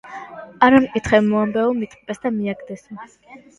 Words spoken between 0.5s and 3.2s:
არა მკითხე მოამბეო, მიტყიპეს და მიაგდესო.